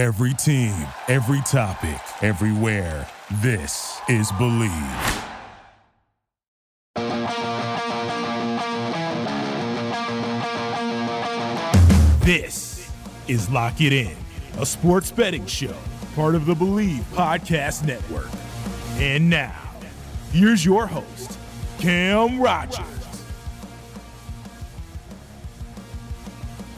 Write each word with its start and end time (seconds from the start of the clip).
Every 0.00 0.32
team, 0.32 0.86
every 1.08 1.42
topic, 1.42 2.00
everywhere. 2.22 3.06
This 3.42 4.00
is 4.08 4.32
Bleav. 4.32 5.26
This 12.24 12.90
is 13.28 13.50
Lock 13.50 13.82
It 13.82 13.92
In, 13.92 14.16
a 14.58 14.64
sports 14.64 15.10
betting 15.10 15.44
show, 15.44 15.76
part 16.14 16.34
of 16.34 16.46
the 16.46 16.54
Bleav 16.54 17.02
Podcast 17.12 17.84
Network. 17.84 18.30
And 18.96 19.28
now, 19.28 19.70
here's 20.32 20.64
your 20.64 20.86
host, 20.86 21.38
Cam 21.78 22.40
Rogers. 22.40 22.99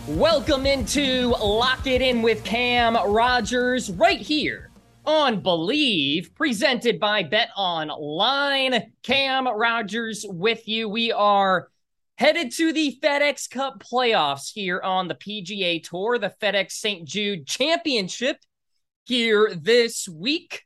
Welcome 0.09 0.67
into 0.67 1.29
Lock 1.29 1.87
It 1.87 2.03
In 2.03 2.23
with 2.23 2.43
Cam 2.43 2.97
Rogers 2.97 3.89
right 3.89 4.19
here 4.19 4.73
on 5.07 5.41
Bleav, 5.41 6.35
presented 6.35 6.99
by 6.99 7.23
BetOnline. 7.23 8.91
Cam 9.05 9.47
Rogers 9.47 10.27
with 10.29 10.67
you. 10.67 10.89
We 10.89 11.13
are 11.13 11.69
headed 12.19 12.51
to 12.55 12.73
the 12.73 12.99
FedEx 13.01 13.49
Cup 13.49 13.81
playoffs 13.81 14.51
here 14.53 14.81
on 14.83 15.07
the 15.07 15.15
PGA 15.15 15.81
Tour, 15.81 16.19
the 16.19 16.35
FedEx 16.43 16.73
St. 16.73 17.07
Jude 17.07 17.47
Championship 17.47 18.39
here 19.05 19.55
this 19.55 20.09
week. 20.09 20.65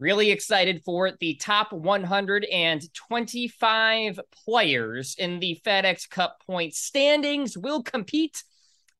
Really 0.00 0.32
excited 0.32 0.82
for. 0.84 1.12
The 1.12 1.36
top 1.36 1.72
125 1.72 4.20
players 4.44 5.14
in 5.18 5.38
the 5.38 5.60
FedEx 5.64 6.10
Cup 6.10 6.42
point 6.46 6.74
standings 6.74 7.56
will 7.56 7.82
compete 7.82 8.42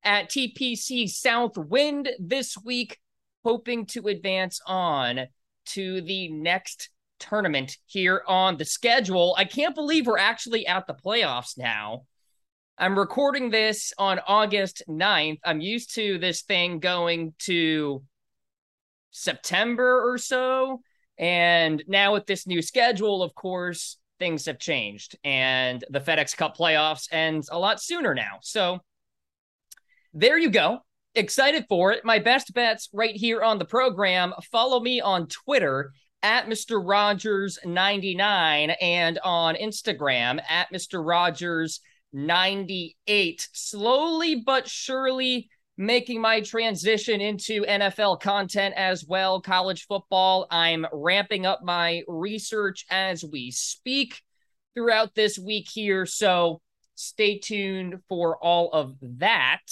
at 0.05 0.31
TPC 0.31 1.11
Southwind 1.11 2.11
this 2.21 2.57
week, 2.57 3.01
hoping 3.43 3.87
to 3.87 4.07
advance 4.07 4.61
on 4.67 5.27
to 5.67 6.01
the 6.03 6.29
next 6.29 6.91
tournament 7.19 7.77
here 7.87 8.23
on 8.29 8.57
the 8.57 8.65
schedule. 8.65 9.35
I 9.37 9.47
can't 9.47 9.75
believe 9.75 10.07
we're 10.07 10.19
actually 10.19 10.65
at 10.67 10.87
the 10.87 10.95
playoffs 10.95 11.59
now. 11.59 12.03
I'm 12.79 12.99
recording 12.99 13.51
this 13.51 13.93
on 13.99 14.21
August 14.27 14.83
9th. 14.89 15.39
I'm 15.45 15.61
used 15.61 15.95
to 15.95 16.19
this 16.19 16.43
thing 16.43 16.81
going 16.81 17.35
to 17.41 18.03
September 19.11 20.13
or 20.13 20.19
so. 20.19 20.81
And 21.19 21.83
now 21.87 22.13
with 22.13 22.27
this 22.27 22.47
new 22.47 22.63
schedule, 22.63 23.23
of 23.23 23.35
course, 23.35 23.99
things 24.19 24.47
have 24.47 24.59
changed. 24.59 25.17
And 25.25 25.85
the 25.91 26.01
FedEx 26.01 26.37
Cup 26.37 26.57
playoffs 26.57 27.09
ends 27.13 27.49
a 27.51 27.59
lot 27.59 27.81
sooner 27.81 28.15
now. 28.15 28.39
So 28.43 28.81
there 30.13 30.39
you 30.39 30.51
go. 30.51 30.81
Excited 31.15 31.67
for 31.69 31.93
it. 31.93 32.05
My 32.05 32.19
best 32.19 32.53
bets 32.55 32.89
right 32.93 33.15
here 33.15 33.43
on 33.43 33.59
the 33.59 33.65
program. 33.65 34.33
Follow 34.51 34.81
me 34.81 35.01
on 35.01 35.29
Twitter 35.29 35.93
at 36.23 36.47
Mr. 36.47 36.83
Rogers99 36.83 38.75
and 38.81 39.19
on 39.23 39.55
Instagram 39.57 40.41
at 40.49 40.73
Mr. 40.73 41.05
Rogers98. 42.15 43.49
Slowly 43.53 44.43
but 44.45 44.67
surely 44.69 45.51
making 45.77 46.21
my 46.21 46.41
transition 46.41 47.21
into 47.21 47.63
NFL 47.63 48.21
content 48.21 48.75
as 48.77 49.05
well, 49.05 49.41
college 49.41 49.87
football. 49.87 50.47
I'm 50.51 50.87
ramping 50.93 51.47
up 51.47 51.65
my 51.65 52.03
research 52.07 52.87
as 52.91 53.25
we 53.25 53.51
speak 53.51 54.23
throughout 54.75 55.15
this 55.15 55.39
week 55.39 55.69
here. 55.69 56.07
So 56.07 56.61
stay 56.95 57.39
tuned 57.39 57.97
for 58.09 58.37
all 58.39 58.71
of 58.73 58.97
that. 59.19 59.63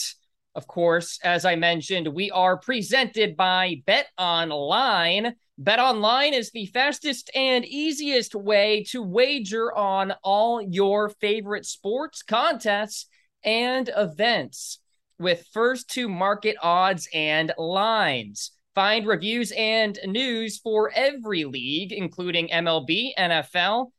Of 0.54 0.66
course, 0.66 1.18
as 1.22 1.44
I 1.44 1.56
mentioned, 1.56 2.08
we 2.08 2.30
are 2.30 2.58
presented 2.58 3.36
by 3.36 3.82
Bet 3.86 4.08
Online. 4.18 5.34
BetOnline 5.60 6.32
is 6.32 6.50
the 6.50 6.66
fastest 6.66 7.30
and 7.34 7.64
easiest 7.64 8.34
way 8.34 8.84
to 8.90 9.02
wager 9.02 9.74
on 9.74 10.12
all 10.22 10.60
your 10.60 11.08
favorite 11.08 11.64
sports, 11.64 12.22
contests, 12.22 13.06
and 13.44 13.88
events 13.96 14.80
with 15.18 15.46
first 15.52 15.90
to 15.90 16.08
market 16.08 16.56
odds 16.62 17.08
and 17.12 17.52
lines. 17.56 18.52
Find 18.74 19.06
reviews 19.06 19.52
and 19.52 19.98
news 20.06 20.58
for 20.58 20.90
every 20.94 21.44
league, 21.44 21.92
including 21.92 22.48
MLB, 22.48 23.10
NFL, 23.18 23.90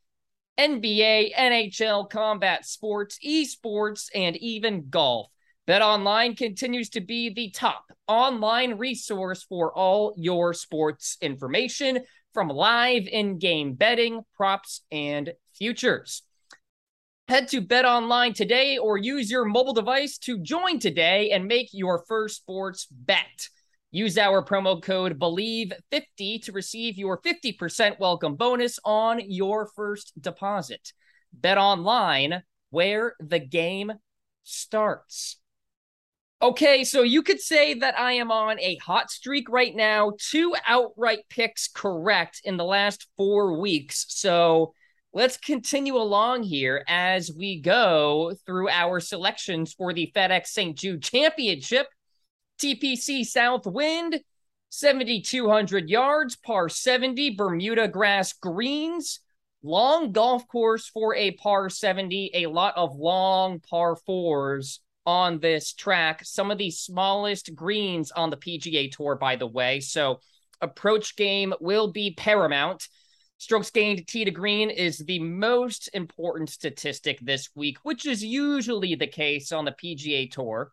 NBA, 0.58 1.34
NHL, 1.34 2.10
combat 2.10 2.66
sports, 2.66 3.18
esports, 3.24 4.08
and 4.14 4.36
even 4.36 4.88
golf. 4.90 5.28
BetOnline 5.66 6.36
continues 6.36 6.90
to 6.90 7.00
be 7.00 7.32
the 7.32 7.50
top 7.50 7.84
online 8.06 8.76
resource 8.76 9.42
for 9.42 9.72
all 9.72 10.12
your 10.16 10.52
sports 10.52 11.16
information 11.20 12.00
from 12.34 12.48
live 12.48 13.06
in-game 13.06 13.74
betting, 13.74 14.22
props, 14.36 14.82
and 14.90 15.32
futures. 15.54 16.22
Head 17.26 17.48
to 17.48 17.62
BetOnline 17.62 18.34
today 18.34 18.76
or 18.76 18.98
use 18.98 19.30
your 19.30 19.46
mobile 19.46 19.72
device 19.72 20.18
to 20.18 20.38
join 20.38 20.78
today 20.78 21.30
and 21.30 21.46
make 21.46 21.70
your 21.72 22.04
first 22.06 22.36
sports 22.36 22.86
bet. 22.90 23.48
Use 23.90 24.18
our 24.18 24.44
promo 24.44 24.82
code 24.82 25.18
BELIEVE50 25.18 26.42
to 26.42 26.52
receive 26.52 26.98
your 26.98 27.22
50% 27.22 27.98
welcome 27.98 28.34
bonus 28.34 28.78
on 28.84 29.22
your 29.24 29.70
first 29.74 30.12
deposit. 30.20 30.92
BetOnline, 31.40 32.42
where 32.68 33.14
the 33.20 33.38
game 33.38 33.94
starts. 34.42 35.38
Okay, 36.42 36.84
so 36.84 37.00
you 37.00 37.22
could 37.22 37.40
say 37.40 37.72
that 37.72 37.98
I 37.98 38.12
am 38.12 38.30
on 38.30 38.60
a 38.60 38.76
hot 38.76 39.10
streak 39.10 39.48
right 39.48 39.74
now. 39.74 40.12
Two 40.18 40.54
outright 40.68 41.20
picks 41.30 41.68
correct 41.68 42.42
in 42.44 42.58
the 42.58 42.66
last 42.66 43.06
four 43.16 43.58
weeks. 43.58 44.04
So 44.10 44.74
let's 45.14 45.36
continue 45.36 45.96
along 45.96 46.42
here 46.42 46.84
as 46.88 47.30
we 47.32 47.60
go 47.60 48.34
through 48.44 48.68
our 48.68 48.98
selections 48.98 49.72
for 49.72 49.92
the 49.92 50.12
FedEx 50.14 50.48
St. 50.48 50.76
Jude 50.76 51.02
Championship. 51.02 51.86
TPC 52.60 53.24
Southwind, 53.24 54.20
7,200 54.70 55.88
yards, 55.88 56.36
par 56.36 56.68
70, 56.68 57.30
Bermuda 57.36 57.88
grass 57.88 58.32
greens. 58.32 59.20
Long 59.62 60.12
golf 60.12 60.46
course 60.46 60.88
for 60.88 61.14
a 61.14 61.32
par 61.32 61.70
70, 61.70 62.30
a 62.34 62.46
lot 62.46 62.76
of 62.76 62.96
long 62.96 63.60
par 63.60 63.96
fours 63.96 64.80
on 65.06 65.38
this 65.38 65.72
track. 65.72 66.24
Some 66.24 66.50
of 66.50 66.58
the 66.58 66.70
smallest 66.70 67.54
greens 67.54 68.10
on 68.10 68.30
the 68.30 68.36
PGA 68.36 68.90
Tour, 68.90 69.16
by 69.16 69.36
the 69.36 69.46
way. 69.46 69.80
So 69.80 70.20
approach 70.60 71.16
game 71.16 71.54
will 71.60 71.92
be 71.92 72.14
paramount. 72.14 72.88
Strokes 73.44 73.70
gained 73.70 74.06
tee 74.06 74.24
to 74.24 74.30
green 74.30 74.70
is 74.70 75.00
the 75.00 75.18
most 75.18 75.90
important 75.92 76.48
statistic 76.48 77.18
this 77.20 77.50
week, 77.54 77.76
which 77.82 78.06
is 78.06 78.24
usually 78.24 78.94
the 78.94 79.06
case 79.06 79.52
on 79.52 79.66
the 79.66 79.72
PGA 79.72 80.30
Tour. 80.30 80.72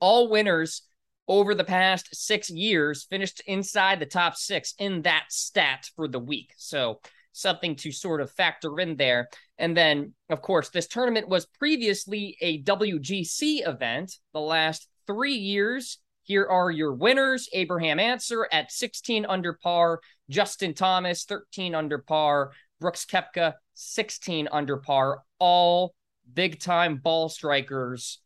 All 0.00 0.30
winners 0.30 0.80
over 1.28 1.54
the 1.54 1.62
past 1.62 2.08
six 2.16 2.48
years 2.48 3.04
finished 3.04 3.42
inside 3.46 4.00
the 4.00 4.06
top 4.06 4.34
six 4.34 4.72
in 4.78 5.02
that 5.02 5.24
stat 5.28 5.90
for 5.94 6.08
the 6.08 6.18
week. 6.18 6.54
So 6.56 7.00
something 7.32 7.76
to 7.76 7.92
sort 7.92 8.22
of 8.22 8.30
factor 8.30 8.80
in 8.80 8.96
there. 8.96 9.28
And 9.58 9.76
then, 9.76 10.14
of 10.30 10.40
course, 10.40 10.70
this 10.70 10.86
tournament 10.86 11.28
was 11.28 11.44
previously 11.44 12.38
a 12.40 12.62
WGC 12.62 13.68
event 13.68 14.16
the 14.32 14.40
last 14.40 14.88
three 15.06 15.34
years. 15.34 15.98
Here 16.24 16.46
are 16.46 16.70
your 16.70 16.94
winners 16.94 17.50
Abraham 17.52 18.00
Ancer 18.00 18.48
at 18.50 18.72
16 18.72 19.26
under 19.26 19.52
par, 19.52 20.00
Justin 20.30 20.72
Thomas, 20.72 21.24
13 21.24 21.74
under 21.74 21.98
par, 21.98 22.52
Brooks 22.80 23.04
Koepka, 23.04 23.52
16 23.74 24.48
under 24.50 24.78
par, 24.78 25.22
all 25.38 25.94
big 26.32 26.60
time 26.60 26.96
ball 26.96 27.28
strikers. 27.28 28.20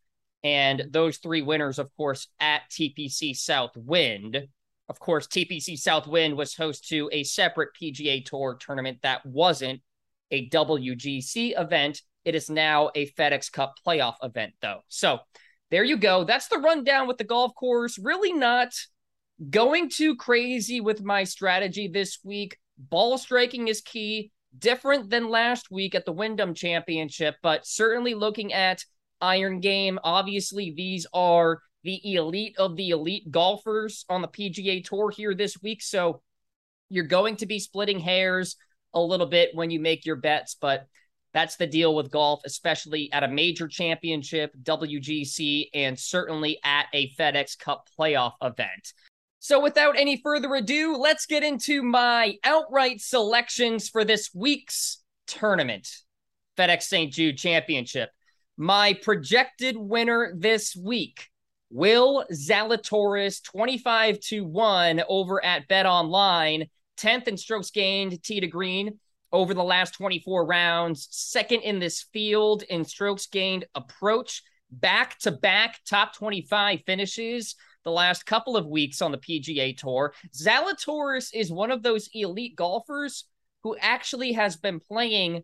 And 0.45 0.85
those 0.91 1.17
three 1.17 1.41
winners, 1.41 1.77
of 1.77 1.89
course, 1.97 2.29
at 2.39 2.61
TPC 2.71 3.35
Southwind. 3.35 4.47
Of 4.87 4.99
course, 4.99 5.27
TPC 5.27 5.77
Southwind 5.77 6.37
was 6.37 6.55
host 6.55 6.87
to 6.87 7.09
a 7.11 7.23
separate 7.23 7.69
PGA 7.79 8.23
Tour 8.23 8.57
tournament 8.59 8.99
that 9.03 9.25
wasn't 9.25 9.81
a 10.31 10.47
WGC 10.49 11.59
event. 11.59 12.01
It 12.23 12.33
is 12.33 12.49
now 12.49 12.91
a 12.95 13.07
FedEx 13.11 13.51
Cup 13.51 13.75
playoff 13.85 14.15
event, 14.23 14.53
though. 14.61 14.79
So 14.87 15.19
there 15.71 15.83
you 15.83 15.97
go. 15.97 16.23
That's 16.23 16.47
the 16.47 16.57
rundown 16.57 17.07
with 17.07 17.17
the 17.17 17.23
golf 17.23 17.53
course. 17.55 17.99
Really 17.99 18.33
not 18.33 18.73
going 19.49 19.89
too 19.89 20.15
crazy 20.15 20.81
with 20.81 21.03
my 21.03 21.23
strategy 21.23 21.87
this 21.87 22.19
week. 22.23 22.57
Ball 22.77 23.17
striking 23.17 23.67
is 23.67 23.81
key, 23.81 24.31
different 24.57 25.09
than 25.09 25.29
last 25.29 25.69
week 25.69 25.95
at 25.95 26.05
the 26.05 26.11
Wyndham 26.11 26.53
Championship, 26.53 27.35
but 27.43 27.67
certainly 27.67 28.13
looking 28.13 28.53
at 28.53 28.83
iron 29.21 29.59
game. 29.59 29.99
Obviously, 30.03 30.73
these 30.75 31.05
are 31.13 31.61
the 31.83 32.15
elite 32.15 32.55
of 32.57 32.75
the 32.75 32.89
elite 32.89 33.29
golfers 33.31 34.05
on 34.09 34.21
the 34.21 34.27
PGA 34.27 34.83
Tour 34.83 35.11
here 35.11 35.33
this 35.33 35.61
week. 35.61 35.81
So 35.81 36.21
you're 36.89 37.05
going 37.05 37.37
to 37.37 37.45
be 37.45 37.59
splitting 37.59 37.99
hairs 37.99 38.55
a 38.93 38.99
little 38.99 39.27
bit 39.27 39.51
when 39.53 39.69
you 39.69 39.79
make 39.79 40.05
your 40.05 40.15
bets, 40.15 40.55
but 40.59 40.87
That's 41.33 41.57
the 41.57 41.67
deal 41.67 41.95
with 41.95 42.11
golf, 42.11 42.41
especially 42.45 43.11
at 43.11 43.23
a 43.23 43.27
major 43.27 43.67
championship, 43.67 44.55
WGC, 44.63 45.69
and 45.73 45.97
certainly 45.97 46.59
at 46.63 46.87
a 46.93 47.11
FedEx 47.11 47.57
Cup 47.57 47.87
playoff 47.97 48.33
event. 48.41 48.93
So, 49.39 49.59
without 49.61 49.97
any 49.97 50.17
further 50.21 50.53
ado, 50.55 50.97
let's 50.97 51.25
get 51.25 51.43
into 51.43 51.83
my 51.83 52.35
outright 52.43 52.99
selections 52.99 53.89
for 53.89 54.03
this 54.03 54.31
week's 54.33 55.01
tournament 55.27 55.87
FedEx 56.57 56.83
St. 56.83 57.13
Jude 57.13 57.37
Championship. 57.37 58.09
My 58.57 58.93
projected 58.93 59.77
winner 59.77 60.33
this 60.35 60.75
week, 60.75 61.29
Will 61.69 62.25
Zalatoris, 62.33 63.41
25 63.43 64.19
to 64.19 64.43
1 64.43 65.03
over 65.07 65.43
at 65.45 65.69
BetOnline, 65.69 66.69
10th 66.97 67.27
in 67.29 67.37
strokes 67.37 67.71
gained, 67.71 68.21
tee 68.21 68.41
to 68.41 68.47
green 68.47 68.99
over 69.31 69.53
the 69.53 69.63
last 69.63 69.93
24 69.95 70.45
rounds, 70.45 71.07
second 71.11 71.61
in 71.61 71.79
this 71.79 72.05
field 72.13 72.63
in 72.63 72.83
strokes 72.83 73.27
gained 73.27 73.65
approach, 73.75 74.41
back 74.71 75.17
to 75.19 75.31
back 75.31 75.79
top 75.87 76.15
25 76.15 76.81
finishes 76.85 77.55
the 77.83 77.91
last 77.91 78.25
couple 78.25 78.57
of 78.57 78.67
weeks 78.67 79.01
on 79.01 79.11
the 79.11 79.17
PGA 79.17 79.75
Tour. 79.75 80.13
Zalatoris 80.35 81.29
is 81.33 81.51
one 81.51 81.71
of 81.71 81.83
those 81.83 82.09
elite 82.13 82.55
golfers 82.55 83.25
who 83.63 83.75
actually 83.79 84.33
has 84.33 84.57
been 84.57 84.79
playing 84.79 85.43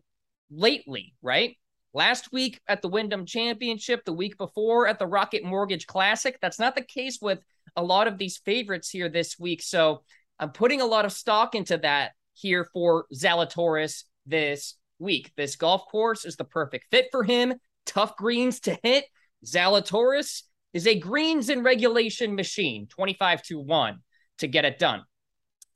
lately, 0.50 1.14
right? 1.22 1.56
Last 1.92 2.30
week 2.32 2.60
at 2.68 2.82
the 2.82 2.88
Wyndham 2.88 3.24
Championship, 3.24 4.04
the 4.04 4.12
week 4.12 4.36
before 4.36 4.86
at 4.86 4.98
the 4.98 5.06
Rocket 5.06 5.44
Mortgage 5.44 5.86
Classic. 5.86 6.38
That's 6.40 6.58
not 6.58 6.74
the 6.74 6.82
case 6.82 7.18
with 7.20 7.40
a 7.74 7.82
lot 7.82 8.06
of 8.06 8.18
these 8.18 8.36
favorites 8.38 8.90
here 8.90 9.08
this 9.08 9.38
week. 9.38 9.62
So 9.62 10.02
I'm 10.38 10.50
putting 10.50 10.80
a 10.80 10.86
lot 10.86 11.04
of 11.04 11.12
stock 11.12 11.54
into 11.54 11.78
that 11.78 12.12
here 12.36 12.68
for 12.72 13.06
Zalatoris 13.14 14.04
this 14.26 14.74
week. 14.98 15.32
This 15.36 15.56
golf 15.56 15.86
course 15.90 16.24
is 16.24 16.36
the 16.36 16.44
perfect 16.44 16.86
fit 16.90 17.06
for 17.10 17.24
him. 17.24 17.54
Tough 17.84 18.16
greens 18.16 18.60
to 18.60 18.78
hit. 18.82 19.04
Zalatoris 19.44 20.42
is 20.72 20.86
a 20.86 20.98
greens 20.98 21.48
and 21.48 21.64
regulation 21.64 22.34
machine, 22.34 22.86
25 22.88 23.42
to 23.42 23.60
1 23.60 23.98
to 24.38 24.46
get 24.46 24.64
it 24.64 24.78
done. 24.78 25.02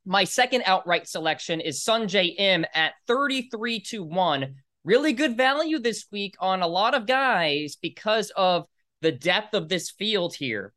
My 0.04 0.24
second 0.24 0.64
outright 0.66 1.08
selection 1.08 1.60
is 1.60 1.84
Sungjae 1.84 2.34
Im 2.38 2.64
at 2.74 2.94
33 3.06 3.80
to 3.80 4.02
1. 4.02 4.54
Really 4.84 5.12
good 5.12 5.36
value 5.36 5.78
this 5.78 6.06
week 6.10 6.36
on 6.40 6.62
a 6.62 6.66
lot 6.66 6.94
of 6.94 7.06
guys 7.06 7.76
because 7.80 8.30
of 8.36 8.66
the 9.02 9.12
depth 9.12 9.54
of 9.54 9.68
this 9.68 9.90
field 9.90 10.34
here. 10.34 10.72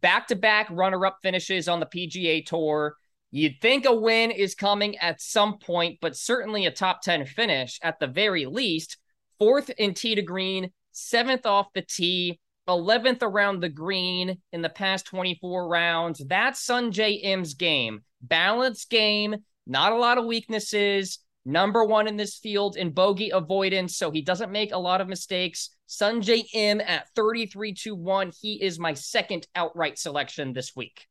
Back 0.00 0.28
to 0.28 0.36
back 0.36 0.68
runner 0.70 1.04
up 1.06 1.18
finishes 1.22 1.68
on 1.68 1.80
the 1.80 1.86
PGA 1.86 2.44
Tour. 2.44 2.96
You'd 3.34 3.62
think 3.62 3.86
a 3.86 3.94
win 3.94 4.30
is 4.30 4.54
coming 4.54 4.98
at 4.98 5.22
some 5.22 5.58
point, 5.58 5.98
but 6.02 6.14
certainly 6.14 6.66
a 6.66 6.70
top 6.70 7.00
10 7.00 7.24
finish 7.24 7.78
at 7.82 7.98
the 7.98 8.06
very 8.06 8.44
least. 8.44 8.98
Fourth 9.38 9.70
in 9.70 9.94
tee 9.94 10.14
to 10.14 10.22
green, 10.22 10.70
seventh 10.92 11.46
off 11.46 11.72
the 11.74 11.80
tee, 11.80 12.38
11th 12.68 13.22
around 13.22 13.60
the 13.60 13.70
green 13.70 14.36
in 14.52 14.60
the 14.60 14.68
past 14.68 15.06
24 15.06 15.66
rounds. 15.66 16.22
That's 16.26 16.64
Sungjae 16.64 17.24
Im's 17.24 17.54
game. 17.54 18.02
Balanced 18.20 18.90
game, 18.90 19.36
not 19.66 19.92
a 19.92 19.96
lot 19.96 20.18
of 20.18 20.26
weaknesses. 20.26 21.18
Number 21.46 21.84
one 21.84 22.06
in 22.06 22.18
this 22.18 22.36
field 22.36 22.76
in 22.76 22.90
bogey 22.90 23.30
avoidance, 23.30 23.96
so 23.96 24.10
he 24.10 24.20
doesn't 24.20 24.52
make 24.52 24.72
a 24.72 24.78
lot 24.78 25.00
of 25.00 25.08
mistakes. 25.08 25.70
Sungjae 25.88 26.44
Im 26.52 26.82
at 26.82 27.08
33 27.16 27.72
to 27.74 27.94
1. 27.94 28.32
He 28.40 28.62
is 28.62 28.78
my 28.78 28.92
second 28.92 29.46
outright 29.56 29.98
selection 29.98 30.52
this 30.52 30.76
week. 30.76 31.06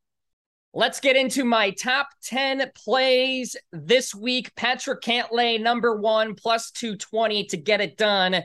Let's 0.74 1.00
get 1.00 1.16
into 1.16 1.44
my 1.44 1.68
top 1.70 2.08
10 2.22 2.70
plays 2.74 3.56
this 3.72 4.14
week. 4.14 4.54
Patrick 4.56 5.02
Cantlay, 5.02 5.60
number 5.60 5.94
one, 5.94 6.34
plus 6.34 6.70
220 6.70 7.44
to 7.48 7.58
get 7.58 7.82
it 7.82 7.98
done. 7.98 8.42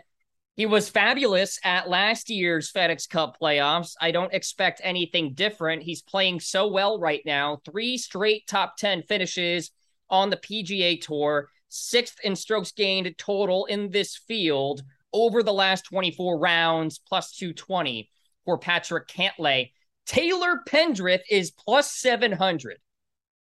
He 0.58 0.66
was 0.66 0.90
fabulous 0.90 1.58
at 1.64 1.90
last 1.90 2.30
year's 2.30 2.70
FedEx 2.70 3.08
Cup 3.08 3.38
playoffs. 3.42 3.94
I 4.02 4.12
don't 4.12 4.34
expect 4.34 4.82
anything 4.84 5.36
different. 5.36 5.84
He's 5.84 6.02
playing 6.02 6.42
so 6.42 6.68
well 6.68 7.00
right 7.00 7.22
now. 7.26 7.62
Three 7.64 7.98
straight 7.98 8.46
top 8.46 8.76
10 8.76 9.04
finishes 9.04 9.72
on 10.10 10.30
the 10.30 10.36
PGA 10.36 11.00
Tour, 11.00 11.48
sixth 11.70 12.18
in 12.26 12.36
strokes 12.36 12.74
gained 12.74 13.18
total 13.18 13.68
in 13.68 13.90
this 13.90 14.18
field 14.18 14.82
over 15.14 15.44
the 15.44 15.54
last 15.54 15.84
24 15.84 16.38
rounds, 16.38 17.00
plus 17.00 17.32
220 17.38 18.10
for 18.44 18.58
Patrick 18.58 19.08
Cantlay. 19.08 19.72
Taylor 20.08 20.62
Pendrith 20.66 21.24
is 21.30 21.52
plus 21.52 21.92
700 21.92 22.78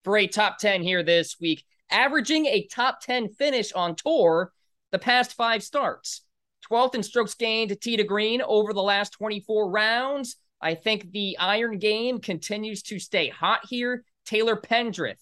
for 0.05 0.17
a 0.17 0.27
top 0.27 0.57
10 0.59 0.83
here 0.83 1.03
this 1.03 1.39
week, 1.39 1.65
averaging 1.91 2.47
a 2.47 2.67
top 2.67 3.03
10 3.03 3.29
finish 3.35 3.73
on 3.73 3.95
tour 3.95 4.53
the 4.91 4.99
past 4.99 5.35
five 5.35 5.63
starts. 5.63 6.23
12th 6.71 6.95
in 6.95 7.03
strokes 7.03 7.35
gained 7.35 7.79
tee 7.81 7.99
to 7.99 8.05
green 8.05 8.41
over 8.41 8.73
the 8.73 8.83
last 8.83 9.11
24 9.11 9.71
rounds. 9.71 10.37
I 10.61 10.75
think 10.75 11.13
the 11.13 11.37
iron 11.39 11.79
game 11.79 12.21
continues 12.21 12.83
to 12.85 12.99
stay 12.99 13.29
hot 13.29 13.61
here. 13.69 14.05
Taylor 14.25 14.57
Pendrith 14.57 15.21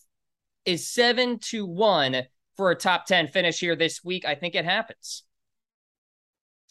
is 0.65 0.89
7 0.89 1.41
to 1.41 1.67
1 1.67 2.23
for 2.57 2.71
a 2.71 2.77
top 2.77 3.07
10 3.07 3.27
finish 3.27 3.59
here 3.59 3.75
this 3.75 4.05
week. 4.05 4.25
I 4.25 4.37
think 4.37 4.55
it 4.55 4.65
happens 4.65 5.25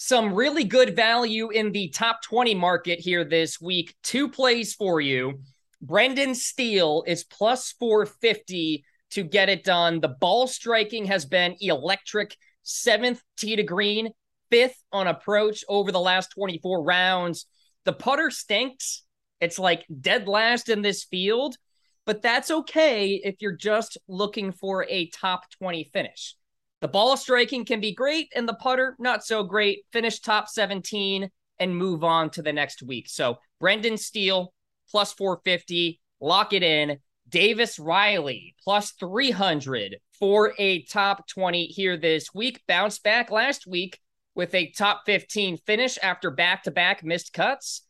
some 0.05 0.33
really 0.33 0.65
good 0.65 0.97
value 0.97 1.49
in 1.49 1.71
the 1.71 1.87
top 1.87 2.21
20 2.23 2.53
market 2.55 2.99
here 2.99 3.23
this 3.23 3.61
week. 3.61 3.95
Two 4.03 4.27
plays 4.27 4.73
for 4.73 4.99
you. 4.99 5.39
Brendan 5.81 6.35
Steele 6.35 7.05
is 7.07 7.23
plus 7.23 7.71
450 7.79 8.83
to 9.11 9.23
get 9.23 9.47
it 9.47 9.63
done. 9.63 10.01
The 10.01 10.09
ball 10.09 10.47
striking 10.47 11.05
has 11.05 11.23
been 11.23 11.55
electric. 11.61 12.35
Seventh 12.63 13.21
tee 13.37 13.55
to 13.55 13.63
green, 13.63 14.09
fifth 14.51 14.75
on 14.91 15.07
approach 15.07 15.63
over 15.69 15.89
the 15.89 16.01
last 16.01 16.31
24 16.31 16.83
rounds. 16.83 17.45
The 17.85 17.93
putter 17.93 18.29
stinks. 18.29 19.03
It's 19.39 19.57
like 19.57 19.85
dead 20.01 20.27
last 20.27 20.67
in 20.67 20.81
this 20.81 21.05
field, 21.05 21.55
but 22.05 22.21
that's 22.21 22.51
okay 22.51 23.21
if 23.23 23.35
you're 23.39 23.55
just 23.55 23.97
looking 24.09 24.51
for 24.51 24.85
a 24.89 25.07
top 25.11 25.49
20 25.51 25.85
finish. 25.93 26.35
The 26.83 26.89
ball 26.89 27.15
striking 27.15 27.63
can 27.63 27.79
be 27.79 27.93
great, 27.93 28.29
and 28.35 28.45
the 28.45 28.55
putter, 28.55 28.97
not 28.99 29.23
so 29.23 29.41
great. 29.41 29.85
Finish 29.93 30.19
top 30.19 30.49
17 30.49 31.31
and 31.57 31.77
move 31.77 32.03
on 32.03 32.29
to 32.31 32.41
the 32.41 32.51
next 32.51 32.83
week. 32.83 33.07
So, 33.07 33.37
Brendan 33.61 33.95
Steele, 33.95 34.53
plus 34.91 35.13
450. 35.13 36.01
Lock 36.19 36.51
it 36.51 36.61
in. 36.61 36.97
Davis 37.29 37.79
Riley, 37.79 38.53
plus 38.61 38.91
300 38.99 39.95
for 40.19 40.53
a 40.59 40.83
top 40.83 41.25
20 41.29 41.67
here 41.67 41.95
this 41.95 42.33
week. 42.33 42.61
Bounced 42.67 43.01
back 43.01 43.31
last 43.31 43.65
week 43.65 43.97
with 44.35 44.53
a 44.53 44.71
top 44.71 45.03
15 45.05 45.59
finish 45.65 45.97
after 46.03 46.31
back 46.31 46.63
to 46.63 46.71
back 46.71 47.01
missed 47.01 47.31
cuts. 47.31 47.83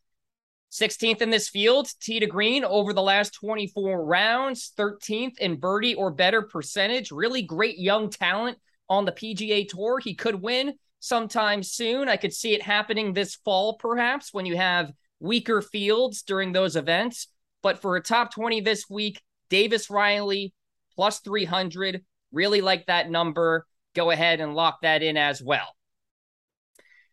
16th 0.72 1.24
in 1.24 1.32
this 1.32 1.50
field, 1.50 1.88
tee 2.00 2.20
to 2.20 2.28
green 2.28 2.64
over 2.64 2.94
the 2.94 3.02
last 3.02 3.34
24 3.34 4.06
rounds, 4.06 4.72
13th 4.78 5.40
in 5.40 5.56
birdie 5.56 5.96
or 5.96 6.12
better 6.12 6.44
percentage. 6.44 7.12
Really 7.12 7.42
great 7.42 7.80
young 7.80 8.12
talent 8.12 8.60
on 8.90 9.06
the 9.06 9.12
PGA 9.12 9.68
Tour. 9.68 10.00
He 10.00 10.16
could 10.16 10.42
win 10.42 10.74
sometime 11.00 11.64
soon. 11.64 12.08
I 12.08 12.18
could 12.18 12.34
see 12.34 12.54
it 12.54 12.62
happening 12.62 13.14
this 13.14 13.36
fall, 13.36 13.78
perhaps, 13.78 14.34
when 14.34 14.46
you 14.46 14.56
have 14.56 14.92
weaker 15.20 15.62
fields 15.62 16.22
during 16.22 16.52
those 16.52 16.76
events. 16.76 17.28
But 17.62 17.82
for 17.82 17.96
a 17.96 18.02
top 18.02 18.34
20 18.34 18.62
this 18.62 18.90
week, 18.90 19.22
Davis 19.50 19.90
Riley 19.90 20.54
plus 20.96 21.20
300. 21.20 22.04
Really 22.32 22.62
like 22.62 22.88
that 22.88 23.10
number. 23.10 23.66
Go 23.96 24.12
ahead 24.12 24.40
and 24.40 24.56
lock 24.56 24.82
that 24.82 25.04
in 25.04 25.18
as 25.18 25.42
well. 25.42 25.76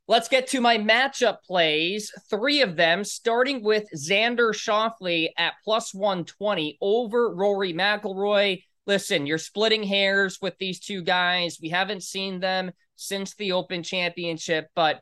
Let's 0.09 0.29
get 0.29 0.49
to 0.49 0.61
my 0.61 0.77
matchup 0.77 1.37
plays. 1.47 2.11
Three 2.31 2.62
of 2.62 2.75
them, 2.75 3.05
starting 3.05 3.62
with 3.62 3.85
Xander 3.95 4.53
Schauffele 4.53 5.29
at 5.39 5.55
plus 5.62 5.95
120 5.95 6.79
over 6.81 7.33
Rory 7.33 7.73
McIlroy 7.73 8.62
listen, 8.90 9.25
you're 9.25 9.38
splitting 9.38 9.85
hairs 9.85 10.40
with 10.42 10.59
these 10.59 10.80
two 10.80 11.00
guys. 11.00 11.61
We 11.62 11.68
haven't 11.68 12.02
seen 12.02 12.40
them 12.40 12.73
since 12.97 13.37
the 13.37 13.52
Open 13.52 13.85
Championship, 13.85 14.66
but 14.75 15.00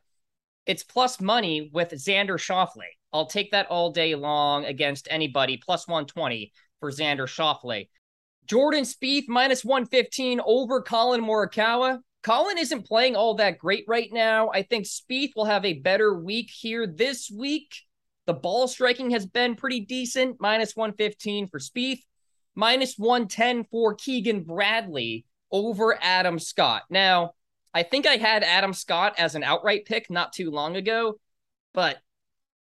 it's 0.66 0.83
plus 0.83 1.23
money 1.23 1.71
with 1.73 1.92
Xander 1.92 2.37
Schauffele. 2.37 2.85
I'll 3.14 3.28
take 3.28 3.52
that 3.52 3.68
all 3.68 3.90
day 3.90 4.14
long 4.14 4.66
against 4.66 5.09
anybody. 5.11 5.57
Plus 5.57 5.88
120 5.88 6.52
for 6.80 6.92
Xander 6.92 7.26
Schauffele. 7.26 7.88
Jordan 8.45 8.85
Spieth 8.85 9.25
minus 9.26 9.64
115 9.64 10.42
over 10.45 10.83
Collin 10.83 11.23
Morikawa. 11.23 12.00
Collin 12.23 12.59
isn't 12.59 12.87
playing 12.87 13.16
all 13.16 13.37
that 13.37 13.57
great 13.57 13.87
right 13.88 14.12
now. 14.12 14.50
I 14.50 14.64
think 14.64 14.85
Spieth 14.85 15.30
will 15.35 15.47
have 15.47 15.64
a 15.64 15.80
better 15.80 16.12
week 16.12 16.50
here 16.50 16.87
this 16.87 17.30
week. 17.35 17.75
The 18.26 18.35
ball 18.35 18.68
striking 18.68 19.12
has 19.12 19.25
been 19.25 19.57
pretty 19.57 19.80
decent, 19.80 20.37
minus 20.40 20.76
115 20.76 21.47
for 21.47 21.59
Spieth 21.59 22.02
minus 22.59 22.99
110 22.99 23.62
for 23.71 23.95
Keegan 23.95 24.43
Bradley 24.43 25.25
over 25.53 25.97
Adam 26.03 26.41
Scott. 26.41 26.83
Now, 26.91 27.35
I 27.73 27.85
think 27.85 28.05
I 28.05 28.17
had 28.17 28.43
Adam 28.43 28.73
Scott 28.73 29.15
as 29.17 29.37
an 29.37 29.45
outright 29.45 29.85
pick 29.85 30.11
not 30.11 30.33
too 30.33 30.50
long 30.50 30.75
ago, 30.75 31.21
but 31.73 31.99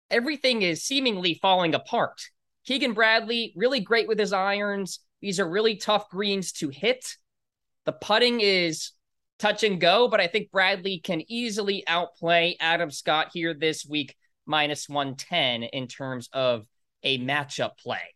everything 0.09 0.63
is 0.63 0.81
seemingly 0.81 1.35
falling 1.35 1.75
apart. 1.75 2.23
Keegan 2.65 2.93
Bradley, 2.93 3.53
really 3.55 3.81
great 3.81 4.07
with 4.07 4.17
his 4.17 4.33
irons. 4.33 4.99
These 5.21 5.39
are 5.39 5.47
really 5.47 5.75
tough 5.75 6.09
greens 6.09 6.53
to 6.53 6.69
hit. 6.69 7.05
The 7.85 7.91
putting 7.91 8.41
is 8.41 8.93
touch 9.37 9.63
and 9.63 9.79
go, 9.79 10.07
but 10.07 10.19
I 10.19 10.25
think 10.25 10.49
Bradley 10.49 11.01
can 11.03 11.21
easily 11.31 11.83
outplay 11.85 12.57
Adam 12.59 12.89
Scott 12.89 13.29
here 13.31 13.53
this 13.53 13.85
week, 13.85 14.15
minus 14.47 14.89
110 14.89 15.61
in 15.61 15.87
terms 15.87 16.29
of 16.33 16.65
a 17.03 17.19
matchup 17.19 17.77
play. 17.77 18.15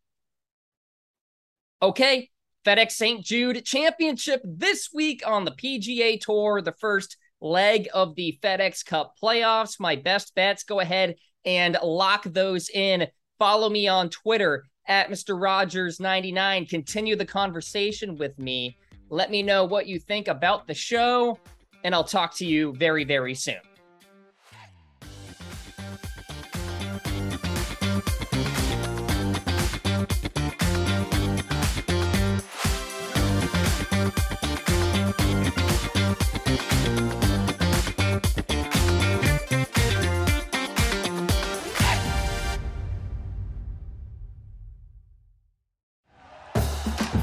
Okay, 1.79 2.31
FedEx 2.65 2.93
St. 2.93 3.23
Jude 3.23 3.63
Championship 3.63 4.41
this 4.43 4.89
week 4.91 5.21
on 5.27 5.45
the 5.45 5.51
PGA 5.51 6.19
Tour, 6.19 6.59
the 6.59 6.71
first 6.71 7.17
leg 7.39 7.87
of 7.93 8.15
the 8.15 8.39
FedEx 8.41 8.83
Cup 8.83 9.13
playoffs. 9.21 9.79
My 9.79 9.95
best 9.95 10.33
bets, 10.33 10.63
go 10.63 10.79
ahead 10.79 11.17
and 11.45 11.77
lock 11.83 12.23
those 12.23 12.69
in. 12.69 13.05
Follow 13.37 13.69
me 13.69 13.87
on 13.87 14.09
Twitter 14.09 14.63
at 14.87 15.09
Mr. 15.09 15.39
Rogers99. 15.39 16.67
Continue 16.67 17.15
the 17.15 17.25
conversation 17.25 18.17
with 18.17 18.39
me. 18.39 18.75
Let 19.11 19.29
me 19.29 19.43
know 19.43 19.63
what 19.63 19.85
you 19.85 19.99
think 19.99 20.27
about 20.27 20.65
the 20.65 20.73
show, 20.73 21.37
and 21.83 21.93
I'll 21.93 22.03
talk 22.03 22.35
to 22.37 22.45
you 22.45 22.73
very, 22.73 23.03
very 23.03 23.35
soon. 23.35 23.61